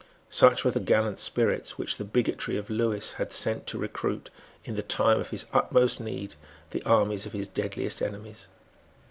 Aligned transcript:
Such 0.31 0.65
were 0.65 0.71
the 0.71 0.79
gallant 0.79 1.19
spirits 1.19 1.77
which 1.77 1.97
the 1.97 2.03
bigotry 2.03 2.57
of 2.57 2.71
Lewis 2.71 3.11
had 3.21 3.31
sent 3.31 3.67
to 3.67 3.77
recruit, 3.77 4.31
in 4.65 4.75
the 4.75 4.81
time 4.81 5.19
of 5.19 5.29
his 5.29 5.45
utmost 5.53 5.99
need, 5.99 6.33
the 6.71 6.81
armies 6.87 7.27
of 7.27 7.33
his 7.33 7.47
deadliest 7.47 8.01
enemies. 8.01 8.47